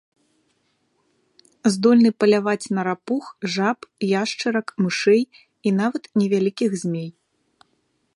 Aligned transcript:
Здольны 1.73 2.11
паляваць 2.21 2.71
на 2.77 2.81
рапух, 2.89 3.23
жаб, 3.55 3.79
яшчарак, 4.21 4.67
мышэй 4.87 5.21
і 5.21 5.69
нават 5.83 6.03
невялікіх 6.23 6.71
змей. 6.85 7.09